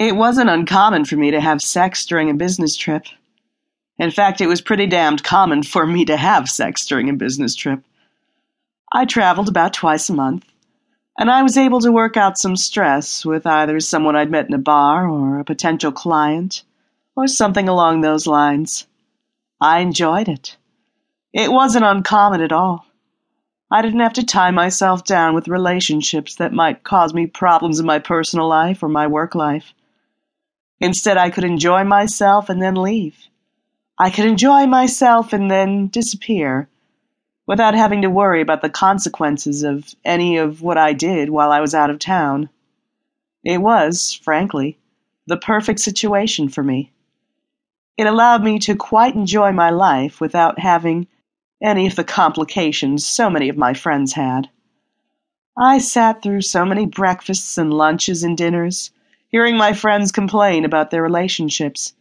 It 0.00 0.16
wasn't 0.16 0.48
uncommon 0.48 1.04
for 1.04 1.16
me 1.16 1.30
to 1.30 1.42
have 1.42 1.60
sex 1.60 2.06
during 2.06 2.30
a 2.30 2.34
business 2.34 2.74
trip. 2.74 3.04
In 3.98 4.10
fact, 4.10 4.40
it 4.40 4.46
was 4.46 4.62
pretty 4.62 4.86
damned 4.86 5.22
common 5.22 5.62
for 5.62 5.86
me 5.86 6.06
to 6.06 6.16
have 6.16 6.48
sex 6.48 6.86
during 6.86 7.10
a 7.10 7.12
business 7.12 7.54
trip. 7.54 7.82
I 8.90 9.04
traveled 9.04 9.50
about 9.50 9.74
twice 9.74 10.08
a 10.08 10.14
month, 10.14 10.46
and 11.18 11.30
I 11.30 11.42
was 11.42 11.58
able 11.58 11.80
to 11.82 11.92
work 11.92 12.16
out 12.16 12.38
some 12.38 12.56
stress 12.56 13.26
with 13.26 13.46
either 13.46 13.78
someone 13.78 14.16
I'd 14.16 14.30
met 14.30 14.48
in 14.48 14.54
a 14.54 14.58
bar 14.58 15.06
or 15.06 15.38
a 15.38 15.44
potential 15.44 15.92
client 15.92 16.62
or 17.14 17.26
something 17.26 17.68
along 17.68 18.00
those 18.00 18.26
lines. 18.26 18.86
I 19.60 19.80
enjoyed 19.80 20.30
it. 20.30 20.56
It 21.34 21.52
wasn't 21.52 21.84
uncommon 21.84 22.40
at 22.40 22.52
all. 22.52 22.86
I 23.70 23.82
didn't 23.82 24.00
have 24.00 24.14
to 24.14 24.24
tie 24.24 24.50
myself 24.50 25.04
down 25.04 25.34
with 25.34 25.46
relationships 25.46 26.36
that 26.36 26.54
might 26.54 26.84
cause 26.84 27.12
me 27.12 27.26
problems 27.26 27.80
in 27.80 27.84
my 27.84 27.98
personal 27.98 28.48
life 28.48 28.82
or 28.82 28.88
my 28.88 29.06
work 29.06 29.34
life. 29.34 29.74
Instead, 30.80 31.16
I 31.18 31.30
could 31.30 31.44
enjoy 31.44 31.84
myself 31.84 32.48
and 32.48 32.60
then 32.60 32.74
leave. 32.74 33.28
I 33.98 34.08
could 34.10 34.24
enjoy 34.24 34.66
myself 34.66 35.32
and 35.32 35.50
then 35.50 35.88
disappear 35.88 36.68
without 37.46 37.74
having 37.74 38.02
to 38.02 38.08
worry 38.08 38.40
about 38.40 38.62
the 38.62 38.70
consequences 38.70 39.62
of 39.62 39.94
any 40.04 40.38
of 40.38 40.62
what 40.62 40.78
I 40.78 40.94
did 40.94 41.28
while 41.28 41.52
I 41.52 41.60
was 41.60 41.74
out 41.74 41.90
of 41.90 41.98
town. 41.98 42.48
It 43.44 43.60
was, 43.60 44.14
frankly, 44.14 44.78
the 45.26 45.36
perfect 45.36 45.80
situation 45.80 46.48
for 46.48 46.62
me. 46.62 46.92
It 47.98 48.06
allowed 48.06 48.42
me 48.42 48.58
to 48.60 48.74
quite 48.74 49.14
enjoy 49.14 49.52
my 49.52 49.70
life 49.70 50.20
without 50.20 50.58
having 50.58 51.06
any 51.62 51.86
of 51.86 51.96
the 51.96 52.04
complications 52.04 53.06
so 53.06 53.28
many 53.28 53.50
of 53.50 53.58
my 53.58 53.74
friends 53.74 54.14
had. 54.14 54.48
I 55.58 55.78
sat 55.78 56.22
through 56.22 56.42
so 56.42 56.64
many 56.64 56.86
breakfasts 56.86 57.58
and 57.58 57.74
lunches 57.74 58.22
and 58.22 58.36
dinners 58.36 58.90
hearing 59.30 59.56
my 59.56 59.72
friends 59.72 60.12
complain 60.12 60.64
about 60.64 60.90
their 60.90 61.02
relationships, 61.02 61.94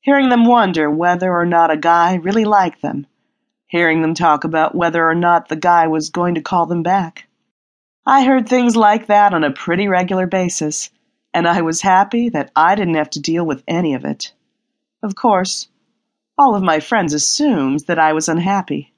hearing 0.00 0.28
them 0.28 0.44
wonder 0.44 0.90
whether 0.90 1.32
or 1.32 1.44
not 1.44 1.70
a 1.70 1.76
guy 1.76 2.14
really 2.14 2.44
liked 2.44 2.80
them, 2.80 3.06
hearing 3.66 4.02
them 4.02 4.14
talk 4.14 4.44
about 4.44 4.74
whether 4.74 5.06
or 5.08 5.14
not 5.14 5.48
the 5.48 5.56
guy 5.56 5.86
was 5.86 6.10
going 6.10 6.36
to 6.36 6.40
call 6.40 6.66
them 6.66 6.82
back. 6.82 7.26
I 8.06 8.24
heard 8.24 8.48
things 8.48 8.76
like 8.76 9.06
that 9.06 9.34
on 9.34 9.44
a 9.44 9.52
pretty 9.52 9.88
regular 9.88 10.26
basis, 10.26 10.90
and 11.34 11.46
I 11.46 11.60
was 11.62 11.82
happy 11.82 12.28
that 12.30 12.50
I 12.56 12.74
didn't 12.74 12.94
have 12.94 13.10
to 13.10 13.20
deal 13.20 13.44
with 13.44 13.62
any 13.68 13.94
of 13.94 14.04
it. 14.04 14.32
Of 15.02 15.14
course, 15.14 15.68
all 16.38 16.54
of 16.54 16.62
my 16.62 16.80
friends 16.80 17.12
assumed 17.12 17.80
that 17.80 17.98
I 17.98 18.12
was 18.12 18.28
unhappy. 18.28 18.92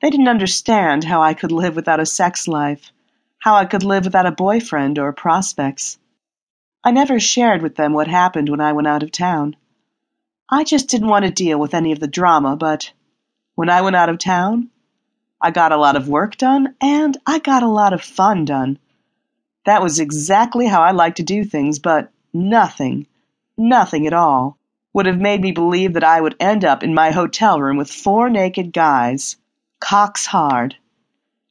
They 0.00 0.10
didn't 0.10 0.28
understand 0.28 1.04
how 1.04 1.22
I 1.22 1.34
could 1.34 1.52
live 1.52 1.74
without 1.74 2.00
a 2.00 2.06
sex 2.06 2.46
life, 2.46 2.92
how 3.40 3.56
I 3.56 3.64
could 3.64 3.82
live 3.82 4.04
without 4.04 4.26
a 4.26 4.32
boyfriend 4.32 4.98
or 4.98 5.12
prospects. 5.12 5.98
I 6.84 6.90
never 6.92 7.18
shared 7.18 7.62
with 7.62 7.74
them 7.74 7.92
what 7.92 8.08
happened 8.08 8.48
when 8.48 8.60
I 8.60 8.72
went 8.72 8.86
out 8.86 9.02
of 9.02 9.10
town. 9.10 9.56
I 10.48 10.64
just 10.64 10.88
didn't 10.88 11.08
want 11.08 11.24
to 11.24 11.30
deal 11.30 11.58
with 11.58 11.74
any 11.74 11.92
of 11.92 12.00
the 12.00 12.06
drama, 12.06 12.56
but 12.56 12.92
when 13.54 13.68
I 13.68 13.82
went 13.82 13.96
out 13.96 14.08
of 14.08 14.18
town, 14.18 14.70
I 15.40 15.50
got 15.50 15.72
a 15.72 15.76
lot 15.76 15.96
of 15.96 16.08
work 16.08 16.36
done 16.36 16.74
and 16.80 17.16
I 17.26 17.38
got 17.40 17.62
a 17.62 17.68
lot 17.68 17.92
of 17.92 18.02
fun 18.02 18.44
done. 18.44 18.78
That 19.66 19.82
was 19.82 20.00
exactly 20.00 20.66
how 20.66 20.80
I 20.80 20.92
like 20.92 21.16
to 21.16 21.22
do 21.22 21.44
things, 21.44 21.78
but 21.78 22.10
nothing, 22.32 23.06
nothing 23.56 24.06
at 24.06 24.12
all, 24.12 24.56
would 24.92 25.06
have 25.06 25.20
made 25.20 25.40
me 25.40 25.52
believe 25.52 25.94
that 25.94 26.04
I 26.04 26.20
would 26.20 26.36
end 26.40 26.64
up 26.64 26.82
in 26.82 26.94
my 26.94 27.10
hotel 27.10 27.60
room 27.60 27.76
with 27.76 27.90
four 27.90 28.30
naked 28.30 28.72
guys, 28.72 29.36
cocks 29.80 30.26
hard, 30.26 30.76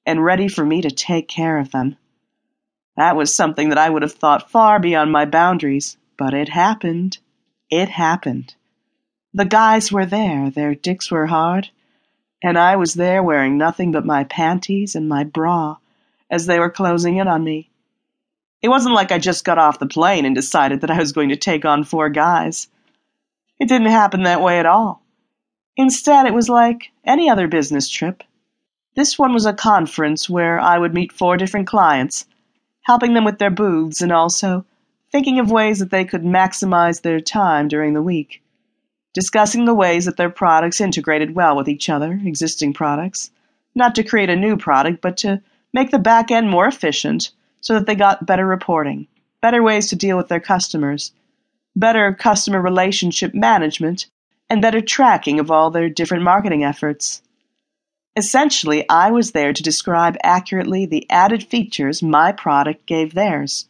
and 0.05 0.23
ready 0.23 0.47
for 0.47 0.65
me 0.65 0.81
to 0.81 0.89
take 0.89 1.27
care 1.27 1.59
of 1.59 1.71
them. 1.71 1.97
That 2.97 3.15
was 3.15 3.33
something 3.33 3.69
that 3.69 3.77
I 3.77 3.91
would 3.91 4.01
have 4.01 4.13
thought 4.13 4.49
far 4.49 4.79
beyond 4.79 5.11
my 5.11 5.25
boundaries, 5.25 5.97
but 6.17 6.33
it 6.33 6.49
happened. 6.49 7.19
It 7.69 7.89
happened. 7.89 8.55
The 9.35 9.45
guys 9.45 9.91
were 9.91 10.07
there, 10.07 10.49
their 10.49 10.73
dicks 10.73 11.11
were 11.11 11.27
hard, 11.27 11.69
and 12.41 12.57
I 12.57 12.75
was 12.75 12.95
there 12.95 13.21
wearing 13.21 13.55
nothing 13.55 13.91
but 13.91 14.05
my 14.05 14.23
panties 14.23 14.95
and 14.95 15.07
my 15.07 15.23
bra 15.23 15.77
as 16.31 16.47
they 16.47 16.59
were 16.59 16.71
closing 16.71 17.17
in 17.17 17.27
on 17.27 17.43
me. 17.43 17.69
It 18.63 18.69
wasn't 18.69 18.95
like 18.95 19.11
I 19.11 19.19
just 19.19 19.45
got 19.45 19.59
off 19.59 19.77
the 19.77 19.85
plane 19.85 20.25
and 20.25 20.33
decided 20.33 20.81
that 20.81 20.89
I 20.89 20.97
was 20.97 21.11
going 21.11 21.29
to 21.29 21.35
take 21.35 21.65
on 21.65 21.83
four 21.83 22.09
guys. 22.09 22.67
It 23.59 23.69
didn't 23.69 23.91
happen 23.91 24.23
that 24.23 24.41
way 24.41 24.57
at 24.59 24.65
all. 24.65 25.03
Instead, 25.75 26.25
it 26.25 26.33
was 26.33 26.49
like 26.49 26.89
any 27.05 27.29
other 27.29 27.47
business 27.47 27.87
trip. 27.87 28.23
This 28.95 29.19
one 29.19 29.33
was 29.33 29.45
a 29.45 29.53
conference 29.53 30.27
where 30.27 30.59
I 30.59 30.79
would 30.79 30.95
meet 30.95 31.11
four 31.11 31.37
different 31.37 31.67
clients 31.67 32.25
helping 32.87 33.13
them 33.13 33.25
with 33.25 33.37
their 33.37 33.51
booths, 33.51 34.01
and 34.01 34.13
also 34.13 34.63
thinking 35.11 35.39
of 35.39 35.51
ways 35.51 35.79
that 35.79 35.91
they 35.91 36.05
could 36.05 36.23
maximize 36.23 37.01
their 37.01 37.19
time 37.19 37.67
during 37.67 37.93
the 37.93 38.01
week. 38.01 38.41
Discussing 39.13 39.65
the 39.65 39.73
ways 39.73 40.05
that 40.05 40.15
their 40.15 40.29
products 40.29 40.79
integrated 40.79 41.35
well 41.35 41.57
with 41.57 41.67
each 41.67 41.89
other, 41.89 42.17
existing 42.23 42.71
products, 42.71 43.29
not 43.75 43.93
to 43.95 44.05
create 44.05 44.29
a 44.29 44.37
new 44.37 44.55
product, 44.55 45.01
but 45.01 45.17
to 45.17 45.41
make 45.73 45.91
the 45.91 45.99
back 45.99 46.31
end 46.31 46.49
more 46.49 46.65
efficient 46.65 47.31
so 47.59 47.73
that 47.73 47.87
they 47.87 47.95
got 47.95 48.25
better 48.25 48.45
reporting, 48.45 49.05
better 49.41 49.61
ways 49.61 49.87
to 49.89 49.97
deal 49.97 50.15
with 50.15 50.29
their 50.29 50.39
customers, 50.39 51.11
better 51.75 52.13
customer 52.13 52.61
relationship 52.61 53.33
management, 53.33 54.05
and 54.49 54.61
better 54.61 54.79
tracking 54.79 55.41
of 55.41 55.51
all 55.51 55.71
their 55.71 55.89
different 55.89 56.23
marketing 56.23 56.63
efforts. 56.63 57.21
Essentially, 58.17 58.83
I 58.89 59.11
was 59.11 59.31
there 59.31 59.53
to 59.53 59.61
describe 59.61 60.17
accurately 60.23 60.87
the 60.87 61.05
added 61.07 61.43
features 61.43 62.01
my 62.01 62.31
product 62.31 62.87
gave 62.87 63.13
theirs. 63.13 63.67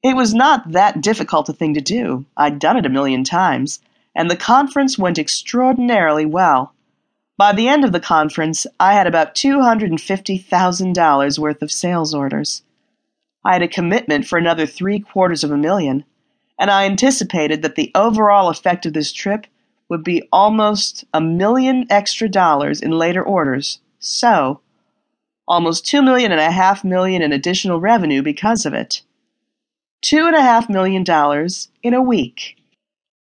It 0.00 0.14
was 0.14 0.32
not 0.32 0.70
that 0.70 1.00
difficult 1.00 1.48
a 1.48 1.52
thing 1.52 1.74
to 1.74 1.80
do. 1.80 2.24
I'd 2.36 2.60
done 2.60 2.76
it 2.76 2.86
a 2.86 2.88
million 2.88 3.24
times, 3.24 3.80
and 4.14 4.30
the 4.30 4.36
conference 4.36 4.96
went 4.96 5.18
extraordinarily 5.18 6.24
well. 6.24 6.72
By 7.36 7.52
the 7.52 7.66
end 7.66 7.84
of 7.84 7.90
the 7.90 7.98
conference, 7.98 8.64
I 8.78 8.92
had 8.92 9.08
about 9.08 9.34
$250,000 9.34 11.38
worth 11.40 11.60
of 11.60 11.72
sales 11.72 12.14
orders. 12.14 12.62
I 13.44 13.54
had 13.54 13.62
a 13.62 13.68
commitment 13.68 14.24
for 14.24 14.38
another 14.38 14.66
three 14.66 15.00
quarters 15.00 15.42
of 15.42 15.50
a 15.50 15.56
million, 15.56 16.04
and 16.60 16.70
I 16.70 16.84
anticipated 16.84 17.62
that 17.62 17.74
the 17.74 17.90
overall 17.96 18.50
effect 18.50 18.86
of 18.86 18.92
this 18.92 19.12
trip 19.12 19.48
would 19.88 20.04
be 20.04 20.28
almost 20.32 21.04
a 21.12 21.20
million 21.20 21.86
extra 21.90 22.28
dollars 22.28 22.80
in 22.80 22.90
later 22.90 23.22
orders, 23.22 23.80
so 23.98 24.60
almost 25.46 25.86
two 25.86 26.02
million 26.02 26.32
and 26.32 26.40
a 26.40 26.50
half 26.50 26.84
million 26.84 27.22
in 27.22 27.32
additional 27.32 27.80
revenue 27.80 28.22
because 28.22 28.64
of 28.64 28.74
it. 28.74 29.02
Two 30.02 30.26
and 30.26 30.36
a 30.36 30.42
half 30.42 30.68
million 30.68 31.04
dollars 31.04 31.68
in 31.82 31.94
a 31.94 32.02
week. 32.02 32.56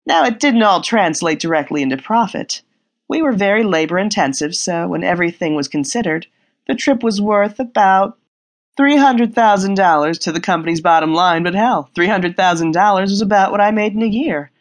Now, 0.05 0.25
it 0.25 0.39
didn't 0.39 0.63
all 0.63 0.81
translate 0.81 1.39
directly 1.39 1.81
into 1.81 1.97
profit. 1.97 2.61
We 3.07 3.21
were 3.21 3.31
very 3.31 3.63
labor 3.63 3.97
intensive, 3.97 4.55
so 4.55 4.87
when 4.87 5.03
everything 5.03 5.55
was 5.55 5.67
considered, 5.67 6.27
the 6.67 6.75
trip 6.75 7.03
was 7.03 7.21
worth 7.21 7.59
about 7.59 8.17
$300,000 8.77 10.19
to 10.19 10.31
the 10.31 10.39
company's 10.39 10.81
bottom 10.81 11.13
line, 11.13 11.43
but 11.43 11.53
hell, 11.53 11.89
$300,000 11.95 13.01
was 13.01 13.21
about 13.21 13.51
what 13.51 13.61
I 13.61 13.71
made 13.71 13.93
in 13.93 14.01
a 14.01 14.07
year. 14.07 14.51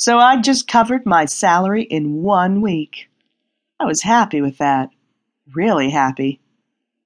So 0.00 0.18
I 0.18 0.40
just 0.40 0.66
covered 0.66 1.04
my 1.04 1.26
salary 1.26 1.82
in 1.82 2.22
one 2.22 2.62
week. 2.62 3.10
I 3.78 3.84
was 3.84 4.00
happy 4.00 4.40
with 4.40 4.56
that. 4.56 4.88
Really 5.52 5.90
happy. 5.90 6.40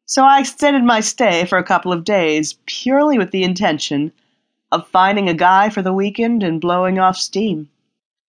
So 0.07 0.23
I 0.23 0.39
extended 0.39 0.85
my 0.85 1.01
stay 1.01 1.45
for 1.45 1.59
a 1.59 1.65
couple 1.65 1.93
of 1.93 2.05
days, 2.05 2.57
purely 2.67 3.19
with 3.19 3.33
the 3.33 3.43
intention 3.43 4.13
of 4.71 4.87
finding 4.87 5.29
a 5.29 5.35
guy 5.35 5.71
for 5.71 5.83
the 5.83 5.93
weekend 5.93 6.45
and 6.45 6.61
blowing 6.61 7.01
off 7.01 7.17
steam. 7.17 7.69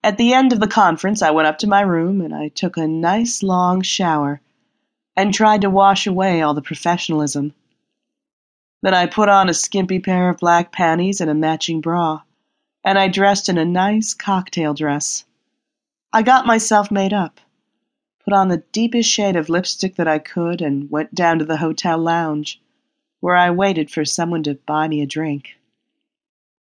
At 0.03 0.17
the 0.17 0.33
end 0.33 0.51
of 0.51 0.59
the 0.59 0.67
conference, 0.67 1.21
I 1.21 1.31
went 1.31 1.47
up 1.47 1.59
to 1.59 1.67
my 1.67 1.79
room 1.79 2.19
and 2.19 2.35
I 2.35 2.49
took 2.49 2.75
a 2.75 2.85
nice 2.85 3.41
long 3.41 3.81
shower 3.81 4.41
and 5.15 5.33
tried 5.33 5.61
to 5.61 5.69
wash 5.69 6.05
away 6.05 6.41
all 6.41 6.53
the 6.53 6.61
professionalism. 6.61 7.53
Then 8.81 8.93
I 8.93 9.05
put 9.05 9.29
on 9.29 9.47
a 9.47 9.53
skimpy 9.53 9.99
pair 9.99 10.27
of 10.27 10.39
black 10.39 10.73
panties 10.73 11.21
and 11.21 11.31
a 11.31 11.33
matching 11.33 11.79
bra 11.79 12.23
and 12.83 12.97
I 12.97 13.07
dressed 13.07 13.49
in 13.49 13.57
a 13.57 13.65
nice 13.65 14.13
cocktail 14.13 14.73
dress. 14.73 15.25
I 16.11 16.21
got 16.23 16.45
myself 16.45 16.89
made 16.89 17.13
up, 17.13 17.39
put 18.23 18.33
on 18.33 18.47
the 18.47 18.63
deepest 18.71 19.09
shade 19.09 19.35
of 19.35 19.49
lipstick 19.49 19.95
that 19.95 20.07
I 20.07 20.19
could, 20.19 20.61
and 20.61 20.89
went 20.89 21.13
down 21.13 21.39
to 21.39 21.45
the 21.45 21.57
hotel 21.57 21.97
lounge, 21.97 22.61
where 23.19 23.35
I 23.35 23.51
waited 23.51 23.91
for 23.91 24.05
someone 24.05 24.43
to 24.43 24.55
buy 24.55 24.87
me 24.87 25.01
a 25.01 25.05
drink. 25.05 25.57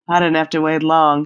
I 0.10 0.20
didn't 0.20 0.36
have 0.36 0.50
to 0.52 0.62
wait 0.62 0.84
long. 0.84 1.16